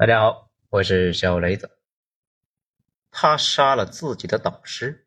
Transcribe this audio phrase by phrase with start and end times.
[0.00, 1.76] 大家好，我是小雷子。
[3.10, 5.06] 他杀了自己的导师。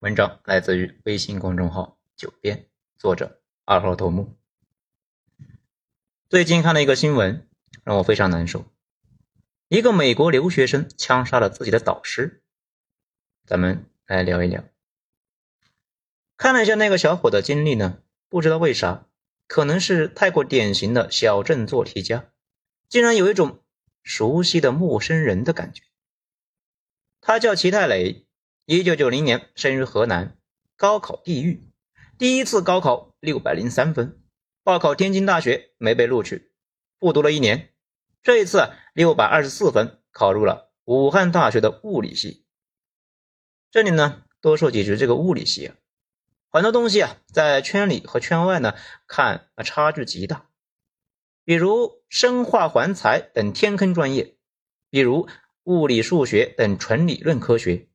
[0.00, 4.36] 文章来自于微信公众号“九编”，作者二号头目。
[6.28, 7.48] 最近看了一个新闻，
[7.82, 8.66] 让我非常难受。
[9.68, 12.42] 一个美国留学生枪杀了自己的导师。
[13.46, 14.64] 咱们来聊一聊。
[16.36, 19.06] 看了一下那个小伙的经历呢，不知道为啥，
[19.46, 22.30] 可能是太过典型的小镇做题家，
[22.90, 23.62] 竟然有一种。
[24.04, 25.82] 熟悉的陌生人的感觉。
[27.20, 28.28] 他叫齐泰磊，
[28.66, 30.36] 一九九零年生于河南，
[30.76, 31.72] 高考地狱，
[32.18, 34.22] 第一次高考六百零三分，
[34.62, 36.52] 报考天津大学没被录取，
[37.00, 37.72] 复读了一年，
[38.22, 42.44] 这一次六百二十四分考入了武汉大学的物理系。
[43.70, 45.76] 这里呢，多说几句这个物理系啊，
[46.50, 48.74] 很多东西啊，在圈里和圈外呢
[49.06, 50.50] 看啊差距极大。
[51.44, 54.36] 比如生化环材等天坑专业，
[54.90, 55.28] 比如
[55.64, 57.88] 物理、数学等纯理论科学，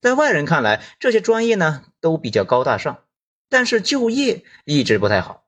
[0.00, 3.04] 在外人看来，这些专业呢都比较高大上，
[3.48, 5.46] 但是就业一直不太好。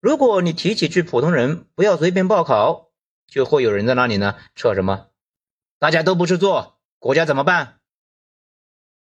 [0.00, 2.90] 如果你提起句普通人不要随便报考，
[3.26, 5.08] 就会有人在那里呢扯什么，
[5.78, 7.80] 大家都不去做，国家怎么办？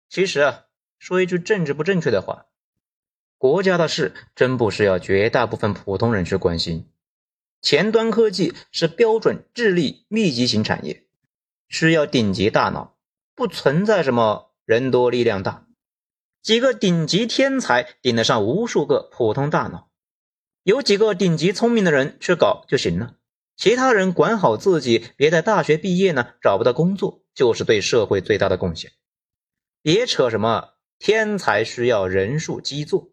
[0.09, 0.65] 其实啊，
[0.99, 2.47] 说一句政治不正确的话，
[3.39, 6.89] 国家的事真不是要绝大部分普通人去关心。
[7.63, 11.07] 前端科技是标准智力密集型产业，
[11.69, 12.97] 需要顶级大脑，
[13.35, 15.67] 不存在什么人多力量大，
[16.43, 19.91] 几个顶级天才顶得上无数个普通大脑，
[20.63, 23.17] 有几个顶级聪明的人去搞就行了，
[23.57, 28.93] 其他人管好自己，别在大学毕业呢找不到工作，就是对社会最大的贡献。
[29.83, 33.11] 别扯什么天才需要人数基座，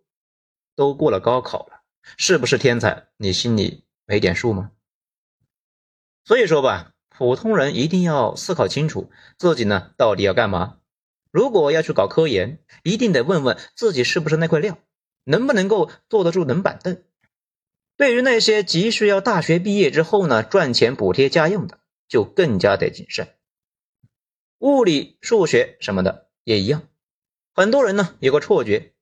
[0.73, 1.81] 都过了高考了，
[2.15, 3.07] 是不是天才？
[3.17, 3.83] 你心里？
[4.07, 4.71] 没点数吗？
[6.23, 10.79] 所以说吧，普通人一定要思考清楚自己呢到底要干嘛。
[11.29, 14.79] 如果要去搞科研，一定得问问自己是不是那块料，
[15.25, 17.03] 能不能够坐得住冷板凳。
[17.97, 23.27] 对于那些急需要大学毕业之后呢赚钱补贴家用的，就更加得谨慎。
[24.59, 26.87] 物理、数学什么的也一样。
[27.53, 28.93] 很多人呢有个错觉，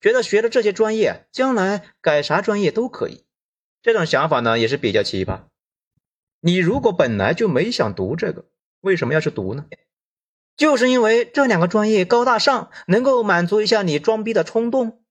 [0.00, 3.24] 觉得学了这些专业，将来改啥专业都可以。
[3.82, 5.42] 这种想法呢也是比较奇葩。
[6.40, 8.46] 你如果本来就没想读这个，
[8.80, 9.66] 为什么要去读呢？
[10.56, 15.02] 就是因为这两个专业高大上，能够满足一下你装逼的冲动。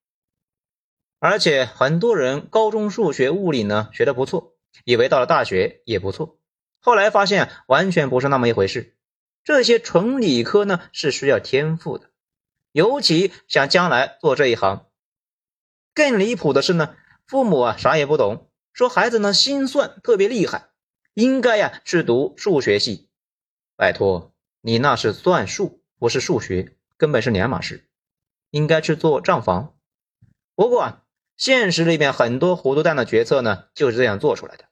[1.19, 6.37] 而且很多人高中数学、物理呢学的不错，以为到了大学也不错，
[6.79, 8.95] 后来发现完全不是那么一回事。
[9.43, 12.09] 这些纯理科呢是需要天赋的，
[12.71, 14.85] 尤其想将来做这一行。
[15.93, 16.95] 更离谱的是呢，
[17.25, 18.49] 父母啊啥也不懂。
[18.77, 20.69] 说孩子呢心算特别厉害，
[21.15, 23.09] 应该呀去读数学系。
[23.75, 27.89] 拜托，你那是算术，不是数学，根本是两码事。
[28.51, 29.73] 应该去做账房。
[30.53, 31.03] 不过啊，
[31.37, 34.65] 现实里面很多糊涂蛋的决策呢就是这样做出来的。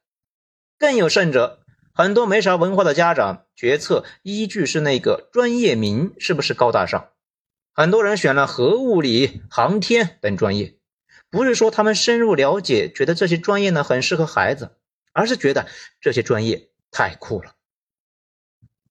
[0.78, 7.10] 更有甚者，很多没啥文化的家长决策依据是那个专业名是不是高大上。
[7.74, 10.78] 很多人选了核物理、航天等专业。
[11.30, 14.78] 不是说他们深入了解，觉得这些专业呢很适合孩子，
[15.12, 15.68] 而是觉得
[16.02, 17.56] 这些专业太酷了。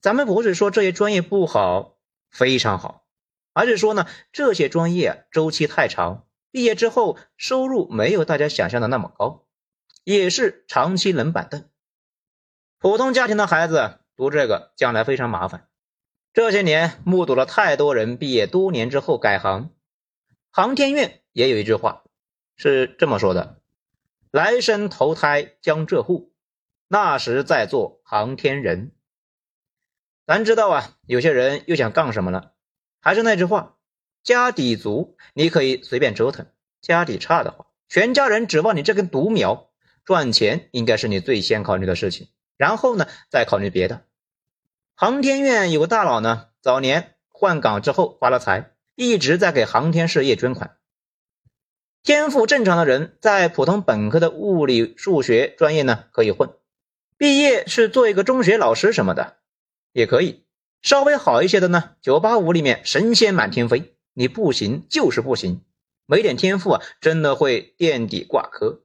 [0.01, 1.97] 咱们不是说这些专业不好，
[2.31, 3.07] 非常好，
[3.55, 9.47] 而是说呢这些专业周期太长，毕业之后收入没有大家想象的那么高，
[10.05, 11.65] 也是长期冷板凳。
[12.79, 15.69] 普通家庭的孩子读这个将来非常麻烦。
[16.35, 19.71] 这些年目睹了太多人毕业多年之后改行，
[20.51, 22.04] 航天院也有一句话。
[22.57, 23.61] 是这么说的：
[24.31, 26.33] 来生投胎江浙沪，
[26.89, 28.93] 那时再做航天人。
[30.27, 32.53] 咱知道啊，有些人又想干什么了？
[33.01, 33.77] 还是那句话，
[34.23, 36.47] 家底足你可以随便折腾，
[36.81, 39.71] 家底差的话，全家人指望你这根独苗，
[40.05, 44.07] 赚钱应该是你最先考虑的事情，然后呢再考虑别的。
[44.95, 50.79] 航天院有个大佬呢，早年换岗之后发了财，一直在给航天事业捐款。
[52.05, 56.51] 天赋正常的人，在普通本科的物理、数学专业呢可以混，
[57.17, 59.39] 毕业是做一个中学老师什么的
[59.91, 60.45] 也可以。
[60.83, 65.63] 稍微好一些的呢，九八五里面神仙满天飞，你不行就是不行，
[66.05, 68.83] 没点天赋啊，真的会垫底挂科，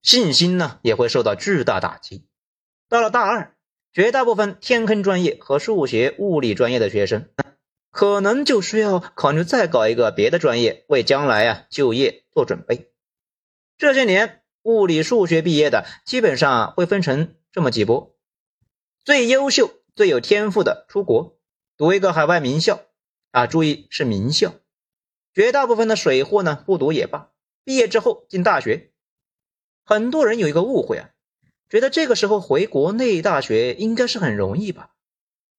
[0.00, 2.24] 信心呢也会受到巨大打击。
[2.88, 3.56] 到了大二，
[3.92, 7.26] 绝大部分天坑专业和数学、物理专业的学生。
[8.00, 12.90] 可能就需要考虑再搞一个别的专业，为将来啊就业做准备。
[13.76, 18.16] 这些年物理、数学毕业的，基本上会分成这么几波：
[19.04, 21.38] 最优秀、最有天赋的出国
[21.76, 22.80] 读一个海外名校
[23.32, 24.54] 啊，注意是名校。
[25.34, 27.32] 绝大部分的水货呢，不读也罢，
[27.64, 28.92] 毕业之后进大学。
[29.84, 31.10] 很多人有一个误会啊，
[31.68, 34.94] 觉得这个时候回国内大学应该是很容易吧？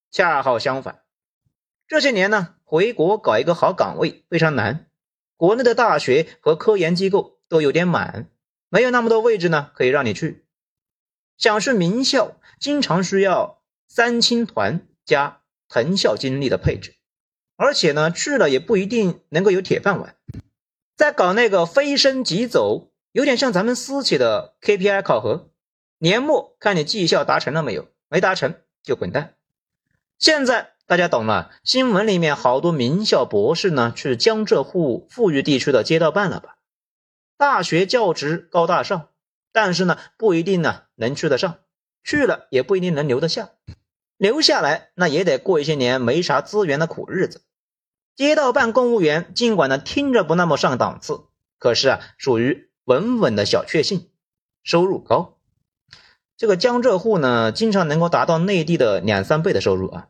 [0.09, 1.00] 恰好相反，
[1.91, 4.88] 这些年呢，回国搞一个好岗位非常难。
[5.35, 8.29] 国内的大学和科研机构都有点满，
[8.69, 10.45] 没有那么多位置呢可以让你去。
[11.38, 16.95] 想去名校，经常需要三青团加藤校经历的配置，
[17.57, 20.15] 而且呢，去了也不一定能够有铁饭碗。
[20.95, 25.49] 在搞那个飞升即走，有点像咱们私企的 KPI 考核，
[25.97, 29.33] 年末看你绩效达成了没有，没达成就滚蛋。
[30.17, 36.57] 现在大家懂了，新闻里面好多名校博士呢，去江浙沪富裕地区的街道办了吧？
[37.38, 39.07] 大学教职高大上。
[39.53, 41.59] 但是呢，不一定呢能去得上，
[42.03, 43.51] 去了也不一定能留得下，
[44.17, 47.41] 留下来那也得过一些年没啥资源的苦日子。
[48.17, 51.21] 街道办公务员尽管呢听着不那么上档次，
[51.57, 54.09] 可是啊属于稳稳的小确幸，
[54.61, 55.38] 收入高。
[56.35, 60.07] 这个江浙沪呢经常能够达到内地的两三倍的收入啊，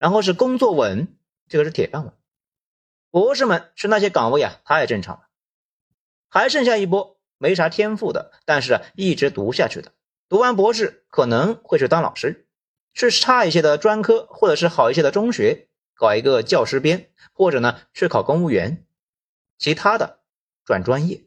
[0.00, 1.16] 然后是工作稳，
[1.46, 2.14] 这个是铁饭碗。
[3.12, 5.22] 博士们是那些岗位啊太正常了，
[6.28, 7.20] 还剩下一波。
[7.42, 9.92] 没啥天赋的，但是一直读下去的，
[10.28, 12.46] 读完博士可能会去当老师，
[12.92, 18.84] 去差一些的专科或者是好一些的中学搞一个教师编，或者呢去考公务员，
[19.56, 20.20] 其他的
[20.66, 21.24] 转专业。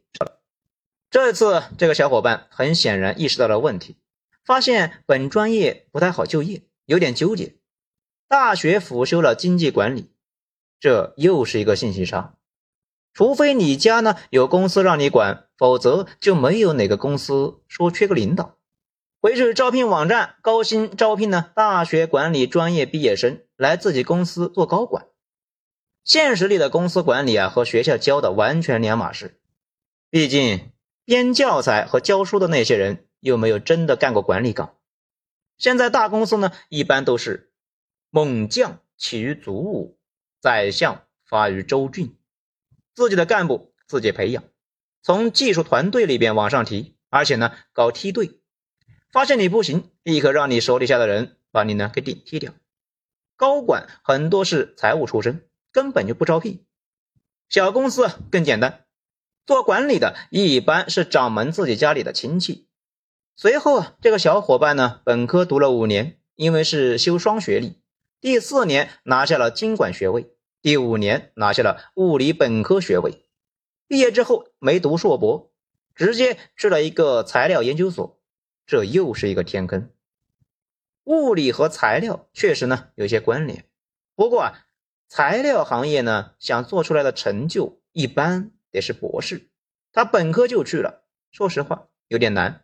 [1.09, 3.97] 这次这个小伙伴很显然意识到了问题，
[4.45, 7.55] 发现本专业不太好就业，有点纠结。
[8.33, 10.09] 大学辅修了经济管理，
[10.79, 12.33] 这又是一个信息差。
[13.13, 18.57] 除非你家呢有公司让你管，否则就没有哪个公司说缺个领导。
[19.21, 25.05] 回去招聘网站高薪招聘呢大学管理专业毕业生来自己公司做高管。
[26.03, 29.39] 现实里的公司管理啊和学校教的完全两码事。
[30.09, 30.71] 毕竟
[31.05, 34.73] 编教材和教书的那些人又没有真的干过管理岗。
[35.59, 37.52] 现在大公司呢一般都是
[38.15, 39.97] 猛将起于卒伍，
[40.39, 42.15] 宰相发于州郡。
[42.93, 44.43] 自己的干部自己培养，
[45.01, 48.39] 从技术团队里边往上提，而且呢搞梯队，
[49.11, 52.53] 发现你不行，立刻让你手底下的人把你呢给顶替掉。
[53.35, 56.63] 高管很多是财务出身，根本就不招聘。
[57.49, 58.85] 小公司更简单，
[59.47, 62.67] 做管理的一般是掌门自己家里的亲戚。
[63.35, 67.81] 随后啊，这个小伙伴呢本科读了五年，因为是修双学历，
[68.23, 70.33] 第四年拿下了经管学位。
[70.61, 73.25] 第五年拿下了物理本科学位，
[73.85, 75.51] 毕业之后没读硕博，
[75.93, 78.21] 直接去了一个材料研究所，
[78.65, 79.89] 这又是一个天坑。
[81.03, 83.65] 物理和材料确实呢有些关联，
[84.15, 84.67] 不过啊，
[85.09, 89.49] 材料行业呢想做出来的成就一般得是博士，
[89.91, 91.03] 他本科就去了，
[91.33, 92.63] 说实话有点难。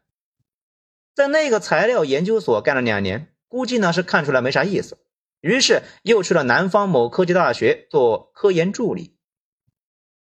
[1.14, 4.98] 在那个材料研究所干了两年，估计呢是看出来没啥意思。
[5.42, 9.16] 于是又去了南方某科技大学做科研助理。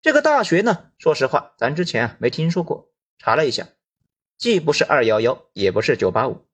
[0.01, 2.91] 这个大学呢，说实话，咱之前啊没听说过。
[3.17, 3.67] 查了一下，
[4.37, 6.47] 既不是二幺幺，也不是九八五，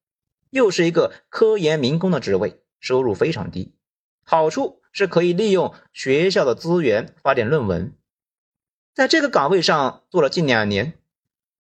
[0.50, 3.76] 又是一个科研民工的职位，收入非常低。
[4.24, 7.96] 好处是可以利用学校的资源发点论文。
[8.96, 10.98] 在这个岗位上做了近两年，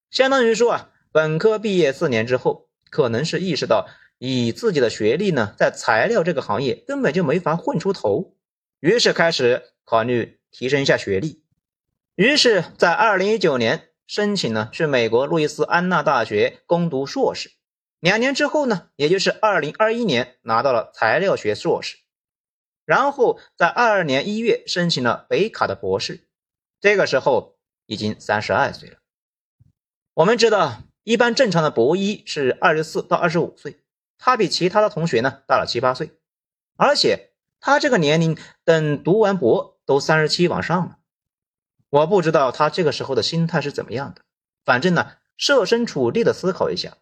[0.09, 3.87] 相当于说啊，本科毕业四年之后，可能是意识到。
[4.17, 8.35] 以自己的学历呢，在材料这个行业根本就没法混出头，
[8.79, 11.43] 于是开始考虑提升一下学历。
[12.15, 17.51] 于是，在二零一九年申请呢去美国路易斯安那大学攻读硕士，
[17.99, 21.97] 两年之后呢，也就是二零二一年拿到了材料学硕士，
[22.85, 26.27] 然后在二二年一月申请了北卡的博士，
[26.79, 28.99] 这个时候已经三十二岁了。
[30.13, 33.81] 我们知道，一般正常的博一是二十四到二十五岁。
[34.17, 36.17] 他比其他的同学呢大了七八岁，
[36.75, 40.97] 而且他这个年龄等读完博都三十七往上了。
[41.89, 44.21] 我不知道他这个时候的心态是怎么样的，
[44.65, 46.97] 反正呢，设身处地的思考一下，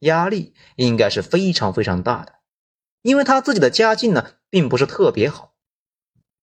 [0.00, 2.34] 压力应该是非常非常大的，
[3.02, 5.54] 因为他自己的家境呢并不是特别好，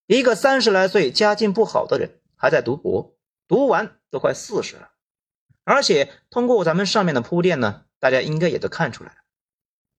[0.06, 4.92] 一个三十来岁家境不好的人还在读博，读完都快四十了，
[5.64, 9.16] 而且通过咱们上面的铺垫呢，大家应该也都看出来。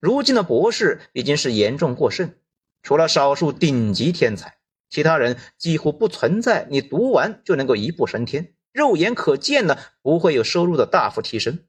[0.01, 2.33] 如今的博士已经是严重过剩，
[2.81, 4.57] 除了少数顶级天才，
[4.89, 11.59] 其他人几乎不存在你读完就能够一步升天，肉眼可见的不会有收入的大幅提升。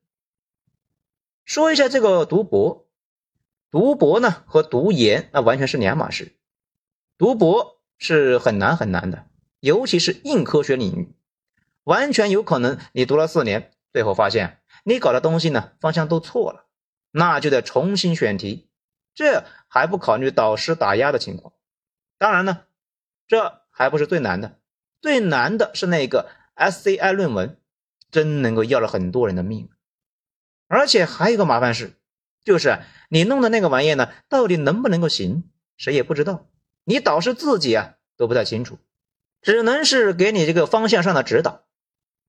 [1.45, 2.89] 说一下这个读博，
[3.71, 6.33] 读博呢和读研那完全是两码事。
[7.19, 9.27] 读博是很难很难的，
[9.61, 11.15] 尤其是硬科学领域，
[11.85, 16.65] 完全有可能你读了四年，最后发现你搞的东西呢方向都错了，
[17.13, 18.69] 那就得重新选题，
[19.15, 21.53] 这还不考虑导师打压的情况。
[22.19, 22.65] 当然呢，
[23.29, 24.59] 这还不是最难的，
[25.01, 27.59] 最难的是那个 SCI 论文，
[28.11, 29.69] 真能够要了很多人的命。
[30.69, 31.93] 而且还有个麻烦事，
[32.45, 32.79] 就是
[33.11, 35.45] 你弄的那个玩意呢，到底能不能够行，
[35.77, 36.49] 谁也不知道。
[36.85, 38.79] 你导师自己啊都不太清楚，
[39.43, 41.65] 只能是给你这个方向上的指导。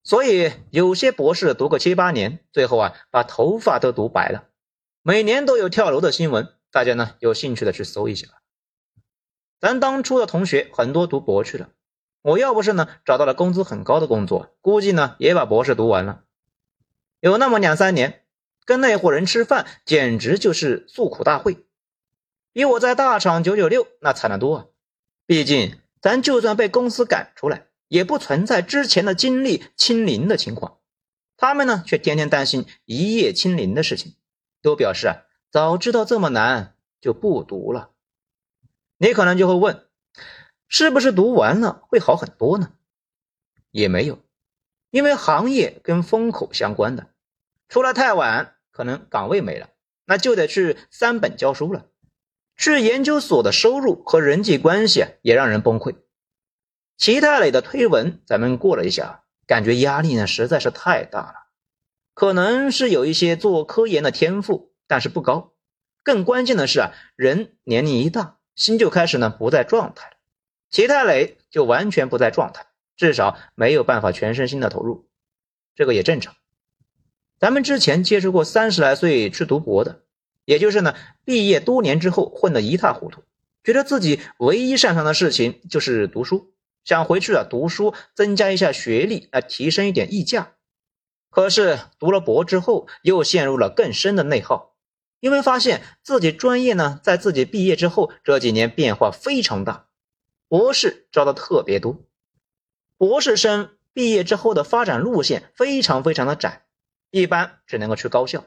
[0.04, 4.50] 所以有些博士读个七八年，最后啊把头发都读白了。
[5.06, 8.28] 每年都有跳楼的新闻，大家呢有兴趣的去搜一下。
[9.60, 11.70] 咱当初的同学很多读博去了，
[12.22, 16.24] 我要不是呢找到了工资很高的工作，估计呢也把博士读完了。
[17.20, 18.22] 有那么两三年。
[18.66, 21.66] 跟那伙人吃饭，简直就是诉苦大会，
[22.54, 24.66] 比我在大厂九九六那惨得多啊！
[25.26, 30.78] 毕竟咱就算被公司赶出来，也不存在之前的经历清零的情况。
[31.36, 34.16] 他们呢，却天天担心一夜清零的事情，
[34.64, 35.18] 都表示啊，
[35.52, 37.92] 早知道这么难就不读了。
[38.98, 39.86] 你可能就会问，
[40.68, 42.72] 是不是读完了会好很多呢？
[43.70, 44.20] 也没有，
[44.90, 47.08] 因为行业跟风口相关的。
[47.68, 49.70] 出来太晚，可能岗位没了，
[50.06, 51.88] 那就得去三本教书了。
[52.56, 55.96] 去研究所的收入和人际关系也让人崩溃。
[56.98, 61.43] 齐泰磊的推文咱们过了一下，感觉压力呢实在是太大了。
[62.14, 65.54] 可能是有一些做科研的天赋，但是不高。
[66.04, 70.18] 更关键的是啊，人年龄一大，心就开始呢不在状态了。
[70.70, 75.08] 齐太磊就完全不在状态，至少没有办法全身心的投入，
[75.76, 76.36] 这个也正常。
[77.40, 80.04] 咱们之前接触过三十来岁去读博的，
[80.46, 83.24] 也就是呢，毕业多年之后混得一塌糊涂，
[83.64, 86.54] 觉得自己唯一擅长的事情就是读书，
[86.84, 90.54] 想回去啊读书，增加一下学历，来提升一点溢价。
[91.34, 94.76] 可是读了博之后，又陷入了更深的内耗，
[95.20, 99.88] 因为发现自己专业呢，在自己毕业之后这几年变化非常大，
[100.48, 101.98] 博士招的特别多，
[103.00, 106.68] 博士生毕业之后的发展路线非常非常的窄。
[107.10, 108.46] 一般只能够去高校，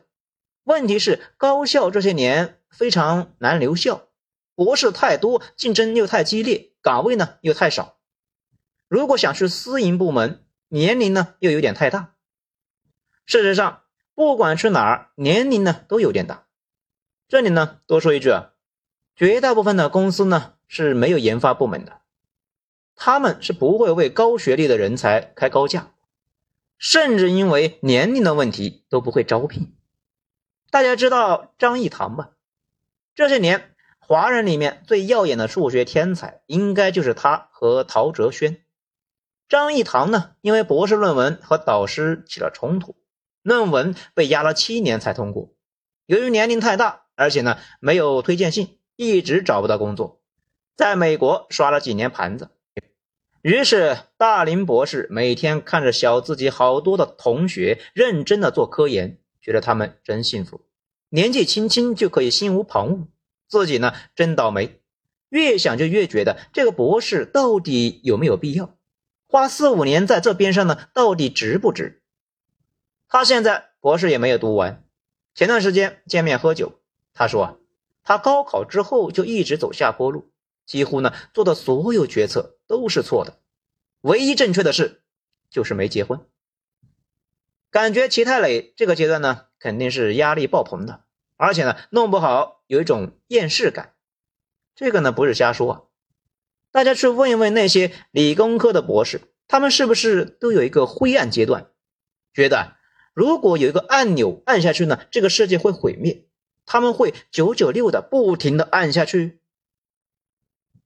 [0.62, 4.06] 问题是高校这些年非常难留校，
[4.54, 7.98] 博士太多，竞争又太激烈，岗位呢又太少。
[8.88, 12.12] 如果想去私营部门，年龄呢又有点太大。
[13.26, 13.82] 事实上，
[14.14, 16.46] 不管去哪儿，年龄呢都有点大。
[17.28, 18.52] 这里呢多说一句啊，
[19.16, 22.00] 绝大部分的公司呢是没有研发部门的，
[22.94, 25.92] 他们是不会为高学历的人才开高价。
[26.78, 29.74] 甚至因为年龄的问题都不会招聘。
[30.70, 32.32] 大家知道张益唐吧？
[33.14, 38.62] 这些年华人里面最耀眼的数学天才，应该就是他和陶哲轩。
[39.48, 42.94] 张益唐呢，因为博士论文和导师起了冲突，
[43.46, 45.54] 论文被压了七年才通过。
[46.06, 50.20] 由于年龄太大，而且呢没有推荐信，一直找不到工作，
[50.74, 52.50] 在美国刷了几年盘子。
[53.42, 60.62] 于是，大林博士每天看着小自己好多的同学认真的做科研，觉得他们真幸福，
[61.10, 63.06] 年纪轻轻就可以心无旁骛，
[63.46, 64.80] 自己呢真倒霉。
[65.28, 68.74] 越想就越觉得这个博士到底有没有必要，
[69.28, 72.02] 花四五年在这边上呢，到底值不值？
[73.08, 74.84] 他现在博士也没有读完，
[75.34, 76.80] 前段时间见面喝酒，
[77.12, 77.60] 他说
[78.02, 80.32] 他高考之后就一直走下坡路。
[80.64, 83.38] 几乎呢做的所有决策都是错的，
[84.00, 85.02] 唯一正确的事
[85.48, 86.26] 就是没结婚。
[87.70, 91.04] 感觉齐太磊这个阶段呢肯定是压力爆棚的，
[91.36, 93.94] 而且呢弄不好有一种厌世感。
[94.74, 95.82] 这个呢不是瞎说啊，
[96.72, 101.70] 大家去问一问那些理工科的博士，他们是不是都有一个灰暗阶段，
[102.34, 102.75] 觉得
[103.16, 106.26] 如果有一个按钮按下去呢，这个世界会毁灭，
[106.66, 109.40] 他们会九九六的不停的按下去。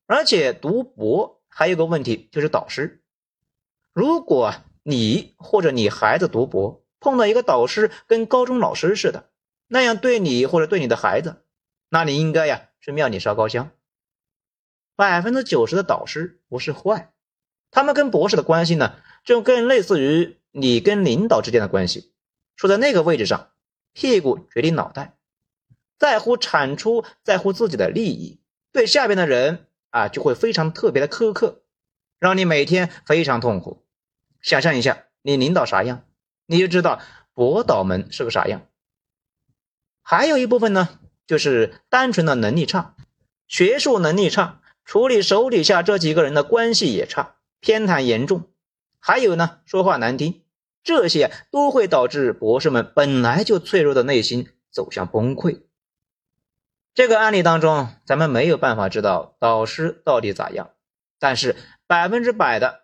[0.06, 3.02] 而且读博还有个问题，就是导师。
[3.92, 9.28] 如果你或者你孩子读博，碰到一个导师跟高中老师似的，
[9.66, 11.42] 那样对你或者对你的孩子，
[11.88, 13.72] 那你应该呀是庙里烧高香。
[14.94, 17.12] 百分之九十的导师不是坏，
[17.72, 18.94] 他们跟博士的关系呢，
[19.24, 22.09] 就更类似于你跟领导之间的关系，
[22.60, 23.48] 处在那个位置上，
[23.94, 25.16] 屁股决定脑袋，
[25.98, 28.38] 在乎产出，在乎自己的利益，
[28.70, 29.66] 对下边的人。
[29.88, 31.62] 啊，就会非常特别的苛刻，
[32.20, 33.84] 让你每天非常痛苦。
[34.40, 36.04] 想象一下，你领导啥样，
[36.46, 37.00] 你就知道
[37.34, 38.68] 博导们是个啥样。
[40.00, 42.94] 还有一部分呢，就是单纯的能力差，
[43.48, 48.48] 学术能力差，处理手底下这几个人的关系也差，偏袒严重，
[49.00, 50.44] 还有呢，说话难听，
[50.82, 55.62] 这些都会导致博士们本来就脆弱的内心走向崩溃。
[56.94, 60.70] 这个案例当中，咱们没有办法知道导师到底咋样，
[61.18, 61.56] 但是
[61.86, 62.80] 百分之百的，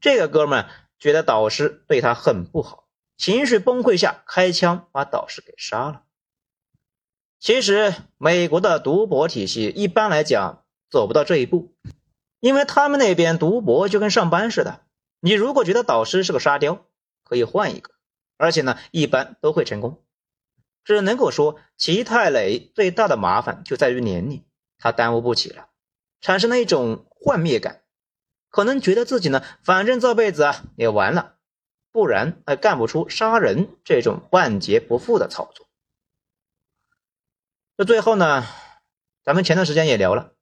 [0.00, 0.66] 这个哥们
[0.98, 6.02] 觉得导师对他很不好，情绪崩溃下开枪把导师给杀了。
[7.38, 11.74] 其实美国的读博体系一般来讲走不到这一步，
[12.40, 14.80] 因为他们那边读博就跟上班似的，
[15.20, 16.86] 你如果觉得导师是个沙雕，
[17.24, 17.92] 可以换一个，
[18.36, 20.04] 而且呢，一般都会成功。
[20.84, 24.44] 只能够说，齐太磊最大的麻烦就在于年龄，
[24.78, 25.68] 他耽误不起了，
[26.20, 27.82] 产生了一种幻灭感，
[28.50, 31.36] 可能觉得自己呢，反正这辈子啊也完了，
[31.92, 35.68] 不然还干不出杀人这种万劫不复的操作。
[37.76, 38.44] 那最后呢，
[39.22, 40.32] 咱们前段时间也聊了，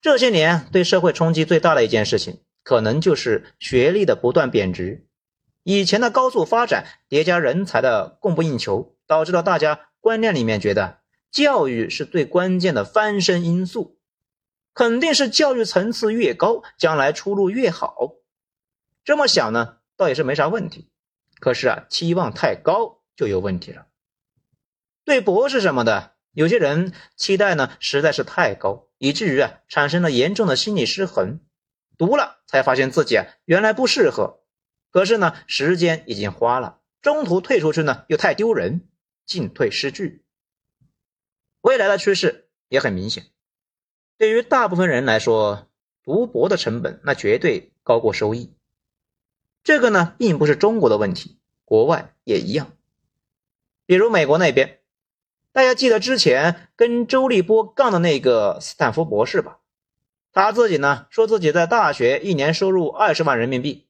[0.00, 5.06] 这些年对社会冲击最大的一件事情，可能就是学历的不断贬值，
[5.64, 8.92] 以前的高速发展叠加人才的供不应求。
[9.06, 13.98] 导致了大家观念里面觉得教育是最关键的翻身因素，
[14.72, 18.14] 肯定是教育层次越高，将来出路越好。
[19.04, 20.90] 这么想呢，倒也是没啥问题。
[21.38, 23.88] 可是啊，期望太高就有问题了。
[25.04, 31.40] 对博士什么的，有些人期待呢实在是太高，以至于啊产生了严重的心理失衡。
[31.98, 34.40] 读了才发现自己啊原来不适合，
[34.94, 38.88] 可是呢时间已经花了，中途退出去呢又太丢人。
[39.26, 40.22] 进退失据，
[41.62, 43.24] 未来的趋势也很明显。
[44.18, 45.66] 对于大部分人来说，
[46.02, 48.52] 读博的成本那绝对高过收益。
[49.62, 52.72] 这个呢，并不是中国的问题，国外也一样。
[53.86, 54.80] 比如美国那边，
[55.52, 59.60] 大家记得之前跟周立波杠的那个斯坦福博士吧？
[60.32, 63.83] 他自己呢，说自己在大学一年收入二十万人民币。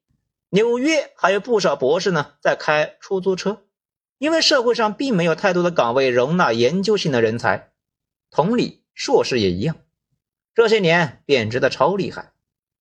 [0.54, 3.64] 纽约还有不少博士呢，在开出租车。
[4.18, 7.72] 因为社会上并没有太多的岗位容纳研究性的人才，
[8.30, 9.74] 同理，硕士也一样。
[10.54, 12.30] 这些年贬值的超厉害，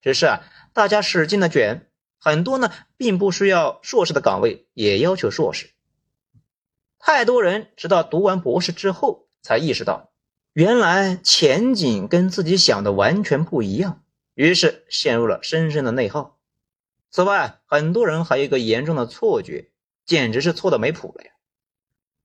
[0.02, 5.72] 只是啊，大家使劲的卷，很多呢并不需要硕士的岗位也要求硕士。
[7.00, 10.12] 太多人直到读完博士之后才意识到，
[10.54, 14.04] 原来前景跟自己想的完全不一样，
[14.36, 16.38] 于是陷入了深深的内耗。
[17.14, 19.70] 此外，很多人还有一个严重的错觉，
[20.04, 21.30] 简直是错的没谱了呀。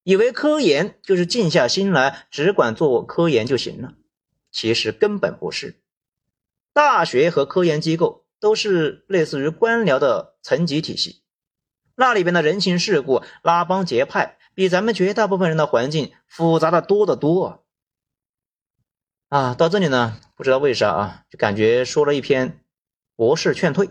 [0.03, 3.93] 以为科研就是静下心来，只管做科研就行了，
[4.51, 5.83] 其实根本不是。
[6.73, 11.23] 大学和科研机构都是类似于官僚的层级体系，
[11.95, 17.67] 那里边的人情世故、拉帮结派，比咱们绝大部分人的环境复杂的多得多。
[19.29, 22.65] 啊，到这里呢，不知道为啥啊，就感觉说了一篇
[23.15, 23.91] 博士劝退，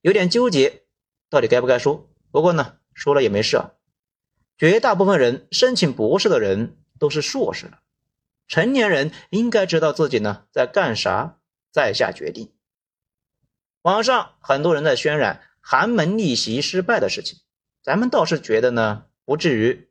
[0.00, 0.82] 有点纠结，
[1.28, 2.08] 到底该不该说？
[2.30, 3.72] 不过呢，说了也没事啊。
[4.56, 7.80] 绝大部分人申请博士的人都是硕士了，
[8.46, 11.38] 成年人应该知道自己呢在干啥，
[11.72, 12.52] 再下决定。
[13.82, 17.38] 网上很多人在渲染寒门逆袭失败的事情，
[17.82, 19.88] 咱们倒是觉得呢不至于。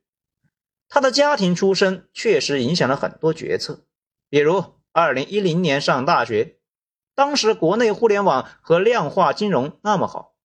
[0.87, 3.85] 他的家庭出身确实影响了很多决策，
[4.29, 6.58] 比如二零一零年上大学，
[7.19, 10.37] 当时国内互联网和量化金融那么好，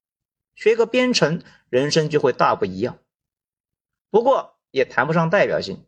[0.56, 2.98] 学个编程，人生就会大不一样。
[4.10, 5.86] 不过也谈不上代表性，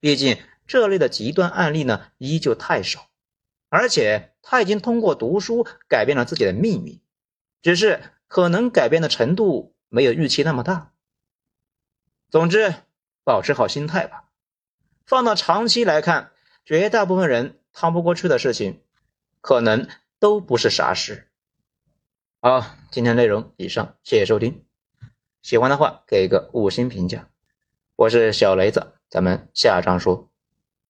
[0.00, 0.36] 毕竟
[0.66, 3.06] 这类的极端案例呢依旧太少，
[3.68, 7.00] 而且他已经通过读书改变了自己的命运，
[7.62, 10.92] 只是可能改变的程度没有预期那么大。
[12.30, 12.74] 总之，
[13.22, 14.24] 保持好心态吧。
[15.06, 16.32] 放到长期来看，
[16.64, 18.82] 绝大部分人趟不过去的事情，
[19.40, 21.28] 可能都不是啥事。
[22.40, 24.64] 好，今天内容以上，谢谢收听。
[25.42, 27.30] 喜欢的话给个五星评价。
[27.96, 30.30] 我是小雷子，咱们下章说。